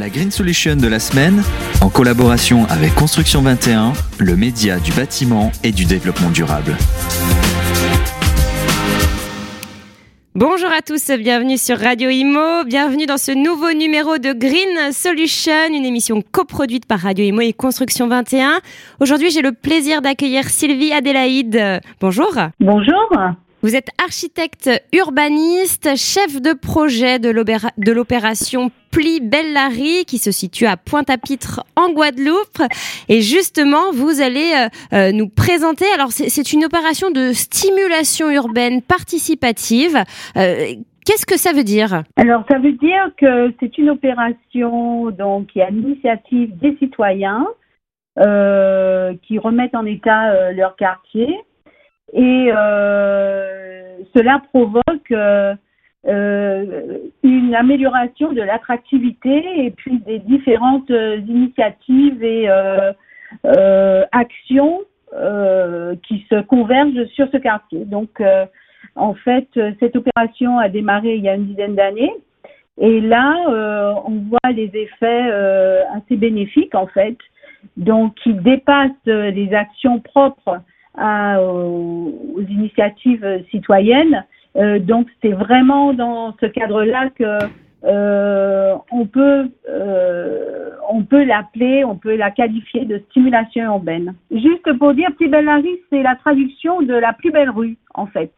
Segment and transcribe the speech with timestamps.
[0.00, 1.42] La Green Solution de la semaine,
[1.82, 6.74] en collaboration avec Construction 21, le média du bâtiment et du développement durable.
[10.34, 15.68] Bonjour à tous, bienvenue sur Radio Imo, bienvenue dans ce nouveau numéro de Green Solution,
[15.68, 18.60] une émission coproduite par Radio Imo et Construction 21.
[19.00, 21.82] Aujourd'hui, j'ai le plaisir d'accueillir Sylvie Adélaïde.
[22.00, 22.32] Bonjour.
[22.58, 23.10] Bonjour.
[23.62, 30.78] Vous êtes architecte urbaniste, chef de projet de l'opération Pli Bellary qui se situe à
[30.78, 32.62] Pointe-à-Pitre en Guadeloupe.
[33.10, 35.84] Et justement, vous allez euh, euh, nous présenter.
[35.94, 39.94] Alors, c'est une opération de stimulation urbaine participative.
[40.38, 40.72] Euh,
[41.04, 42.04] qu'est-ce que ça veut dire?
[42.16, 47.46] Alors, ça veut dire que c'est une opération donc qui a l'initiative des citoyens
[48.16, 51.28] qui remettent en état leur quartier
[52.12, 55.54] et euh, cela provoque euh,
[56.08, 62.48] euh, une amélioration de l'attractivité et puis des différentes initiatives et
[64.12, 64.80] actions
[66.02, 67.84] qui se convergent sur ce quartier.
[67.84, 68.22] Donc,
[68.96, 72.12] en fait, cette opération a démarré il y a une dizaine d'années.
[72.78, 73.34] Et là,
[74.06, 75.30] on voit les effets
[75.94, 77.18] assez bénéfiques, en fait,
[77.76, 80.60] donc qui dépassent les actions propres
[80.98, 84.24] aux, initiatives citoyennes.
[84.56, 87.38] Euh, donc c'est vraiment dans ce cadre-là que
[87.84, 94.14] euh, on peut euh, on peut l'appeler, on peut la qualifier de stimulation urbaine.
[94.32, 98.32] Juste pour dire, Petit Bellary, c'est la traduction de la plus belle rue en fait.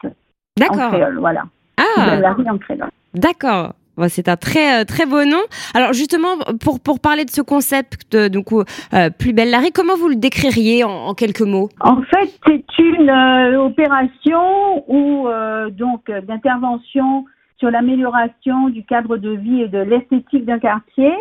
[0.59, 0.95] D'accord.
[1.19, 1.45] voilà.
[1.79, 2.17] Ah.
[2.17, 2.91] Bellary en créole.
[3.15, 3.73] D'accord.
[4.09, 5.43] C'est un très euh, très beau nom.
[5.75, 10.17] Alors justement, pour, parler de ce concept, donc euh, plus belle Larry, comment vous le
[10.17, 11.69] décririez en, quelques mots?
[11.81, 15.29] En fait, c'est une euh, opération ou
[15.71, 17.25] donc d'intervention
[17.59, 21.13] sur l'amélioration du cadre de vie et de l'esthétique d'un quartier,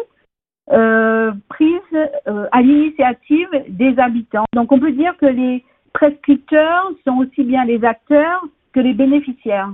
[0.68, 2.10] prise
[2.52, 4.46] à l'initiative des habitants.
[4.54, 8.44] Donc on peut dire que les prescripteurs sont aussi bien les acteurs
[8.74, 9.72] que les bénéficiaires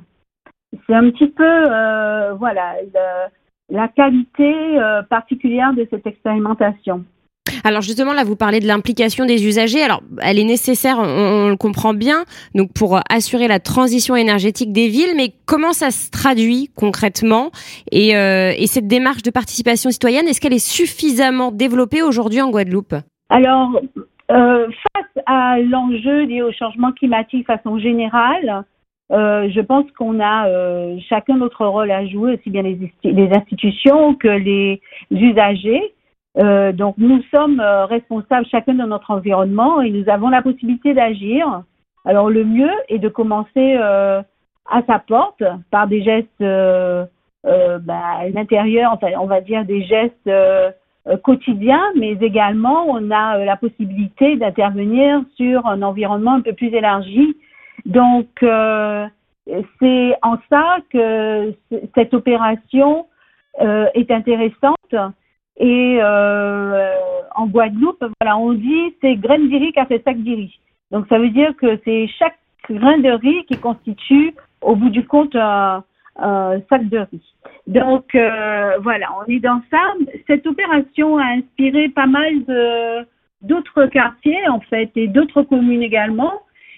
[0.88, 2.76] c'est un petit peu, euh, voilà,
[3.70, 7.06] la qualité euh, particulière de cette expérimentation.
[7.64, 9.82] Alors justement, là, vous parlez de l'implication des usagers.
[9.82, 12.24] Alors, elle est nécessaire, on, le comprend bien,
[12.56, 15.16] donc pour assurer la transition énergétique des villes.
[15.16, 17.52] Mais comment ça se traduit concrètement?
[17.92, 22.52] Et, euh, et, cette démarche de participation citoyenne, est-ce qu'elle est suffisamment développée aujourd'hui en
[22.52, 22.96] Guadeloupe?
[23.30, 23.82] Alors,
[24.28, 28.66] face à l'enjeu lié au changement climatique façon générale,
[29.12, 34.16] euh, je pense qu'on a euh, chacun notre rôle à jouer, aussi bien les, institutions
[34.16, 34.82] que les
[35.12, 35.94] usagers.
[36.38, 41.64] Euh, donc nous sommes responsables chacun de notre environnement et nous avons la possibilité d'agir.
[42.06, 48.92] Alors le mieux est de commencer à sa porte par des gestes bah, à l'intérieur,
[48.94, 50.30] enfin on va dire des gestes
[51.24, 57.36] quotidiens, mais également on a la possibilité d'intervenir sur un environnement un peu plus élargi
[57.88, 59.08] donc, euh,
[59.80, 61.54] c'est en ça que
[61.96, 63.08] cette opération
[63.62, 64.94] euh, est intéressante.
[65.60, 66.96] Et euh,
[67.34, 70.60] en Guadeloupe, voilà, on dit c'est graine de riz qui a fait sac de riz.
[70.92, 72.38] Donc, ça veut dire que c'est chaque
[72.70, 75.84] grain de riz qui constitue, au bout du compte, un,
[76.70, 77.34] sac de riz.
[77.68, 79.94] Donc, voilà, on est dans ça.
[80.28, 83.06] Cette opération a inspiré pas mal
[83.42, 86.34] d'autres quartiers, en fait, et d'autres communes également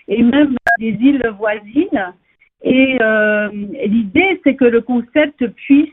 [0.09, 2.13] et même des îles voisines.
[2.63, 3.49] Et euh,
[3.85, 5.89] l'idée, c'est que le concept puisse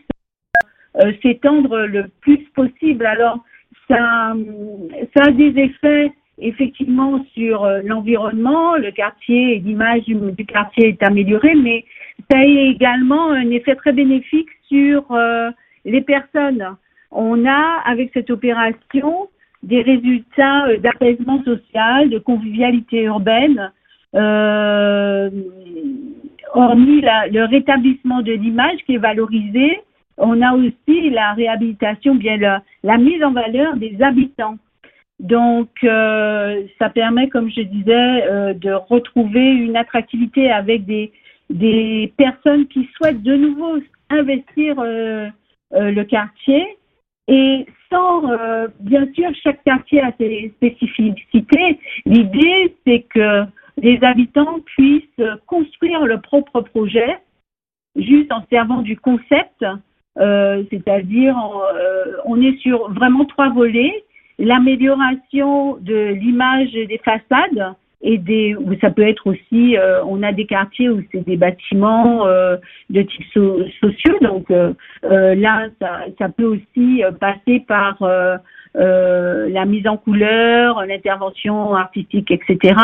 [0.96, 3.06] euh, s'étendre le plus possible.
[3.06, 3.38] Alors,
[3.88, 4.34] ça,
[5.20, 11.84] a des effets effectivement sur euh, l'environnement, le quartier, l'image du, quartier est améliorée, mais
[12.30, 15.04] ça a également un effet très bénéfique sur
[15.84, 16.66] les personnes.
[17.12, 19.28] On a, avec cette opération,
[19.62, 23.70] des résultats d'apaisement social, de convivialité urbaine,
[24.16, 25.30] euh,
[26.54, 29.80] hormis le rétablissement de l'image qui est valorisé,
[30.16, 32.38] on a aussi la réhabilitation, bien
[32.82, 34.56] la, mise en valeur des habitants.
[35.20, 41.12] Donc, euh, ça permet, comme je disais, euh, de retrouver une attractivité avec des,
[41.50, 46.78] des personnes qui souhaitent de nouveau investir le quartier
[47.28, 48.22] et sans,
[48.80, 51.80] bien sûr, chaque quartier a ses spécificités.
[52.04, 53.46] L'idée, c'est que
[53.76, 57.18] les habitants puissent construire leur propre projet
[57.96, 59.64] juste en servant du concept,
[60.18, 64.04] euh, c'est-à-dire euh, on est sur vraiment trois volets.
[64.38, 70.46] L'amélioration de l'image des façades, et des, ça peut être aussi, euh, on a des
[70.46, 72.56] quartiers où c'est des bâtiments euh,
[72.90, 77.98] de type sociaux, donc euh, là, ça, ça, peut aussi passer par
[78.76, 82.74] la mise en couleur, l'intervention artistique, etc.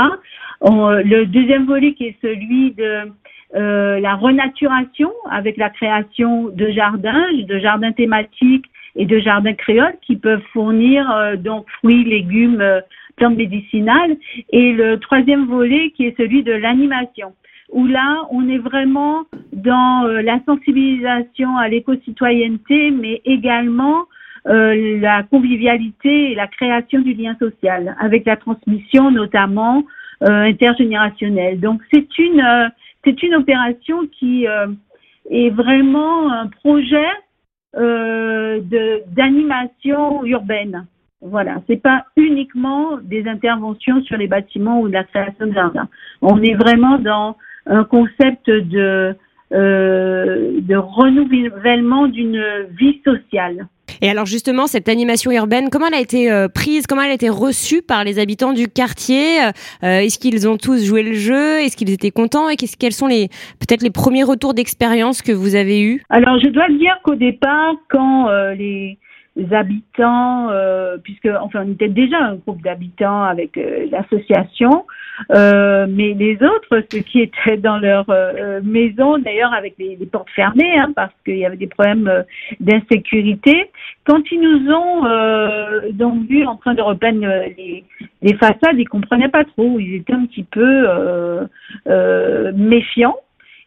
[0.62, 3.12] le deuxième volet qui est celui de
[3.54, 8.66] la renaturation avec la création de jardins, de jardins thématiques
[8.96, 12.82] et de jardins créoles qui peuvent fournir donc fruits, légumes
[13.16, 14.16] plantes médicinales.
[14.50, 17.34] Et le troisième volet qui est celui de l'animation,
[17.70, 24.04] où là, on est vraiment dans euh, la sensibilisation à l'éco-citoyenneté, mais également
[24.48, 29.84] euh, la convivialité et la création du lien social, avec la transmission notamment
[30.22, 31.60] euh, intergénérationnelle.
[31.60, 32.70] Donc c'est une
[33.04, 34.46] c'est une opération qui
[35.30, 37.10] est vraiment un projet
[37.74, 40.86] de d'animation urbaine.
[41.20, 45.88] Voilà, c'est pas uniquement des interventions sur les bâtiments ou de la création de jardins.
[46.20, 47.36] On est vraiment dans
[47.66, 49.16] un concept de
[49.52, 52.42] euh, de renouvellement d'une
[52.78, 53.66] vie sociale.
[54.00, 57.14] Et alors justement, cette animation urbaine, comment elle a été euh, prise, comment elle a
[57.14, 59.42] été reçue par les habitants du quartier?
[59.42, 59.50] Euh,
[59.82, 61.60] Est-ce qu'ils ont tous joué le jeu?
[61.60, 62.48] Est-ce qu'ils étaient contents?
[62.48, 63.28] Et quels sont les
[63.60, 66.02] peut-être les premiers retours d'expérience que vous avez eus?
[66.08, 68.96] Alors je dois dire qu'au départ, quand les
[69.50, 70.48] habitants,
[71.02, 73.60] puisque enfin on était déjà un groupe d'habitants avec
[73.90, 74.86] l'association,
[75.30, 80.06] euh, mais les autres, ceux qui étaient dans leur euh, maison, d'ailleurs avec les, les,
[80.06, 82.24] portes fermées, hein, parce qu'il y avait des problèmes
[82.60, 83.70] d'insécurité,
[84.04, 87.26] quand ils nous ont donc vu en train de repeindre
[87.56, 87.84] les,
[88.22, 90.88] les façades, ils comprenaient pas trop, ils étaient un petit peu
[92.54, 93.16] méfiants.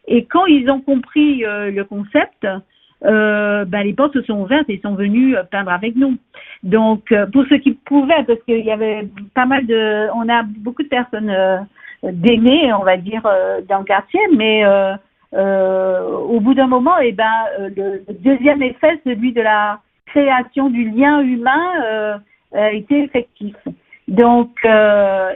[0.08, 2.46] Et quand ils ont compris le concept,
[3.06, 6.16] euh, ben, les portes se sont ouvertes et sont venus euh, peindre avec nous.
[6.62, 10.42] Donc, euh, pour ceux qui pouvaient, parce qu'il y avait pas mal de, on a
[10.42, 11.58] beaucoup de personnes euh,
[12.02, 13.22] d'aînés, on va dire,
[13.68, 14.64] dans le quartier, mais
[15.32, 21.20] au bout d'un moment, eh ben, le deuxième effet, celui de la création du lien
[21.20, 22.20] humain,
[22.54, 23.56] a été effectif.
[24.08, 24.50] Donc,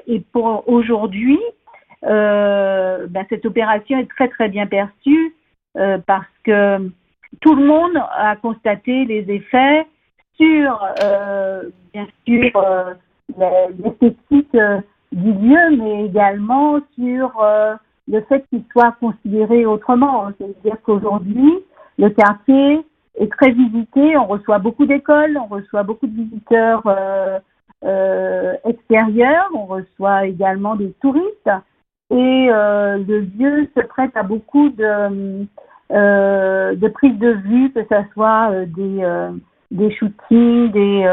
[0.06, 1.40] et pour aujourd'hui,
[2.02, 5.34] ben, cette opération est très très bien perçue
[6.06, 6.90] parce que
[7.40, 9.86] tout le monde a constaté les effets
[10.36, 11.62] sur, euh,
[11.92, 12.94] bien sûr, euh,
[13.78, 14.80] l'esthétique euh,
[15.12, 17.42] du lieu, mais également sur
[18.08, 20.30] le fait qu'il soit considéré autrement.
[20.38, 21.52] C'est-à-dire qu'aujourd'hui,
[21.98, 22.84] le quartier
[23.16, 26.82] est très visité, on reçoit beaucoup d'écoles, on reçoit beaucoup de visiteurs
[28.64, 31.50] extérieurs, on reçoit également des touristes,
[32.10, 35.44] et le lieu se prête à beaucoup de
[35.92, 39.32] euh, de prise de vue, que ce soit euh, des, euh,
[39.72, 41.04] des shootings, des,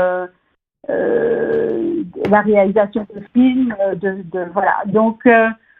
[2.30, 4.76] la réalisation de films, de, de voilà.
[4.86, 5.28] Donc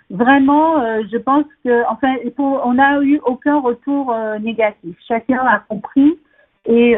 [0.10, 4.98] vraiment, je pense que, enfin, on n'a eu aucun retour négatif.
[5.08, 6.18] Chacun a compris
[6.66, 6.98] et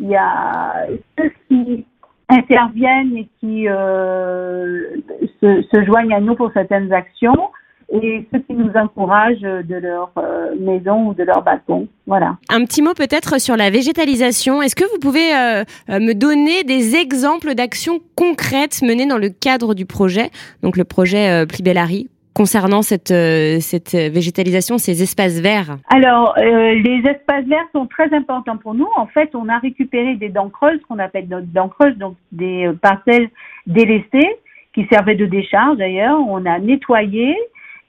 [0.00, 0.86] il y a
[1.18, 1.84] ceux qui
[2.28, 7.50] interviennent et qui se, se, joignent à nous pour certaines actions
[7.90, 11.88] et ceux qui nous encouragent de leur euh, maison ou de leur balcon.
[12.06, 12.36] Voilà.
[12.48, 14.62] Un petit mot peut-être sur la végétalisation.
[14.62, 19.28] Est-ce que vous pouvez euh, euh, me donner des exemples d'actions concrètes menées dans le
[19.28, 20.30] cadre du projet,
[20.62, 25.76] donc le projet Plibellari concernant cette, cette végétalisation, ces espaces verts?
[25.88, 28.86] Alors, les espaces verts sont très importants pour nous.
[28.96, 32.70] En fait, on a récupéré des dents creuses, qu'on appelle des dents creuses, donc des
[32.80, 33.28] parcelles
[33.66, 34.38] délaissées
[34.74, 36.18] qui servaient de décharge d'ailleurs.
[36.26, 37.36] On a nettoyé,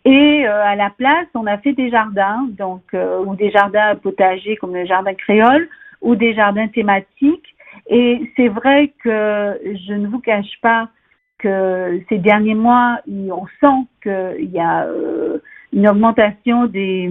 [0.03, 3.95] et euh, à la place, on a fait des jardins, donc euh, ou des jardins
[3.95, 5.69] potagers comme le jardin créole,
[6.01, 7.55] ou des jardins thématiques.
[7.87, 10.89] Et c'est vrai que je ne vous cache pas
[11.37, 15.39] que ces derniers mois, on sent qu'il y a euh,
[15.71, 17.09] une augmentation des,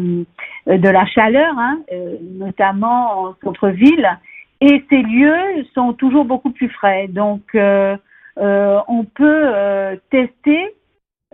[0.66, 1.78] de la chaleur, hein,
[2.38, 4.08] notamment en centre-ville,
[4.60, 7.08] et ces lieux sont toujours beaucoup plus frais.
[7.08, 10.74] Donc, on peut tester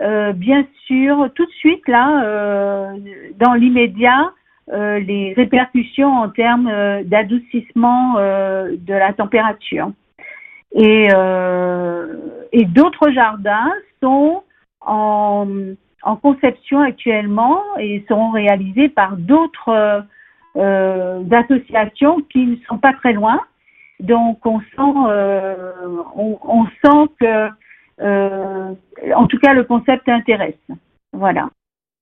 [0.01, 2.99] euh, bien sûr, tout de suite, là, euh,
[3.39, 4.33] dans l'immédiat,
[4.73, 6.71] euh, les répercussions en termes
[7.05, 9.91] d'adoucissement de la température.
[10.73, 11.09] Et,
[12.53, 13.73] et d'autres jardins
[14.03, 14.43] sont
[14.83, 15.47] en,
[16.03, 20.05] en, conception actuellement et seront réalisés par d'autres
[20.55, 23.41] associations qui ne sont pas très loin.
[24.01, 24.67] Donc, on sent,
[26.17, 27.49] on, on sent que euh,
[28.01, 30.55] en tout cas, le concept intéresse.
[31.13, 31.49] Voilà.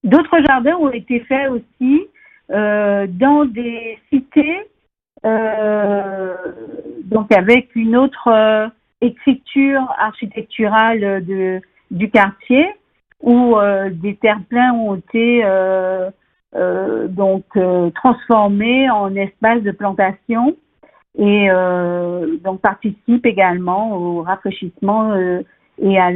[0.04, 2.08] D'autres jardins ont été faits aussi
[2.52, 4.68] euh, dans des cités,
[5.24, 6.34] euh,
[7.04, 8.68] donc avec une autre euh,
[9.00, 12.66] écriture architecturale de, du quartier,
[13.22, 13.56] où
[13.92, 15.42] des terres pleins ont été
[17.08, 17.44] donc
[17.94, 20.54] transformés en espaces de plantation
[21.18, 21.48] et
[22.42, 25.14] donc participe également au rafraîchissement
[25.78, 26.11] et à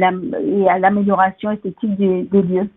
[0.79, 2.69] l'amélioration esthétique des, des lieux.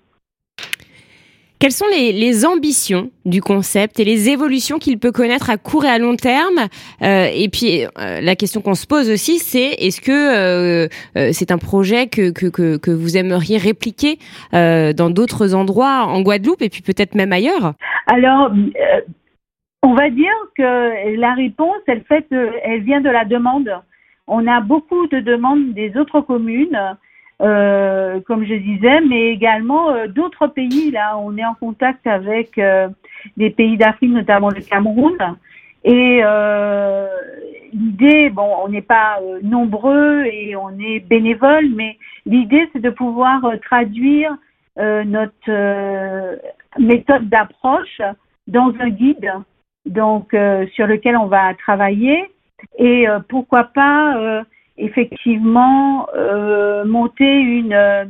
[1.63, 5.89] Quelles sont les, ambitions du concept et les évolutions qu'il peut connaître à court et
[5.89, 6.67] à long terme?
[7.03, 10.89] Euh, Et puis euh, la question qu'on se pose aussi, c'est est-ce que euh,
[11.33, 14.19] c'est un projet que, que, que, vous aimeriez répliquer
[14.53, 17.75] dans d'autres endroits en Guadeloupe et puis peut-être même ailleurs?
[18.09, 18.51] Alors,
[19.85, 22.27] on va dire que la réponse, elle, fait,
[22.65, 23.71] elle vient de la demande.
[24.27, 26.97] On a beaucoup de demandes des autres communes
[27.43, 30.93] euh, comme je disais, mais également euh, d'autres pays.
[30.93, 32.89] Là, on est en contact avec euh,
[33.37, 35.17] des pays d'Afrique, notamment le Cameroun.
[35.85, 36.23] Et
[37.73, 43.43] l'idée, bon, on n'est pas nombreux et on est bénévole, mais l'idée, c'est de pouvoir
[43.65, 44.37] traduire
[44.77, 46.39] notre
[46.79, 48.01] méthode d'approche
[48.47, 49.33] dans un guide,
[49.87, 50.37] donc
[50.75, 52.31] sur lequel on va travailler.
[52.79, 54.45] Et pourquoi pas
[54.79, 58.05] effectivement euh, monter une, euh,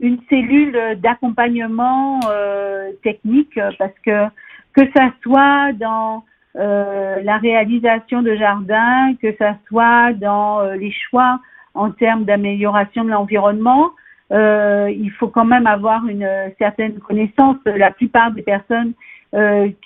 [0.00, 4.26] une cellule d'accompagnement euh, technique parce que
[4.74, 6.24] que ça soit dans
[6.54, 11.40] la réalisation de jardins, que ça soit dans les choix
[11.74, 13.90] en termes d'amélioration de l'environnement,
[14.30, 17.56] il faut quand même avoir une certaine connaissance.
[17.64, 18.92] La plupart des personnes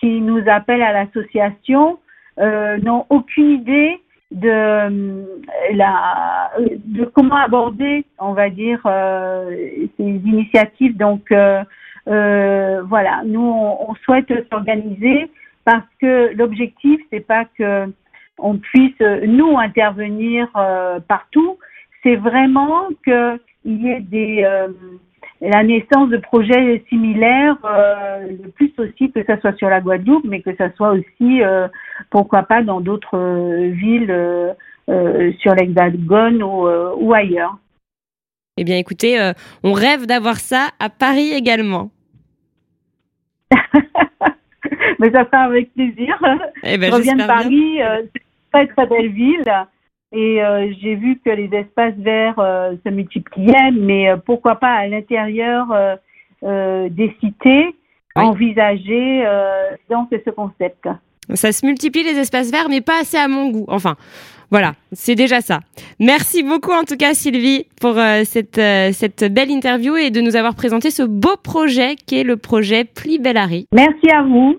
[0.01, 1.99] qui nous appellent à l'association
[2.39, 4.02] n'ont aucune idée
[4.33, 5.25] de euh,
[5.73, 10.97] la de comment aborder on va dire euh, ces initiatives.
[10.97, 11.63] Donc euh,
[12.07, 13.23] voilà.
[13.25, 15.31] Nous on, souhaite s'organiser
[15.65, 17.93] parce que l'objectif c'est pas que
[18.39, 20.49] on puisse nous intervenir
[21.07, 21.59] partout.
[22.03, 24.45] C'est vraiment que il y ait des
[25.43, 30.25] la naissance de projets similaires, euh, le plus aussi que ça soit sur la Guadeloupe,
[30.25, 31.67] mais que ça soit aussi, euh,
[32.11, 34.55] pourquoi pas, dans d'autres euh, villes
[35.41, 37.57] sur l'Hexagone ou, ou, ailleurs.
[38.59, 39.33] Eh bien, écoutez,
[39.63, 41.91] on rêve d'avoir ça à Paris également.
[44.99, 46.19] mais ça sera avec plaisir.
[46.65, 49.45] Eh ben, Je reviens de Paris, c'est une très très belle ville.
[50.13, 54.73] Et euh, j'ai vu que les espaces verts euh, se multipliaient, mais euh, pourquoi pas
[54.75, 55.67] à l'intérieur
[56.43, 57.75] des cités
[58.17, 59.25] envisager
[59.89, 60.89] donc ce concept.
[61.35, 63.65] Ça se multiplie les espaces verts, mais pas assez à mon goût.
[63.69, 63.95] Enfin,
[64.51, 65.61] voilà, c'est déjà ça.
[66.01, 68.61] Merci beaucoup en tout cas Sylvie pour cette,
[68.93, 72.85] cette belle interview et de nous avoir présenté ce beau projet qui est le projet
[72.85, 73.69] Pli Bellari.
[73.73, 74.59] Merci à vous.